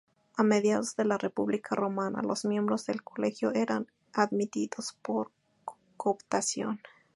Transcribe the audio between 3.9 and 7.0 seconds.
admitidos por cooptación.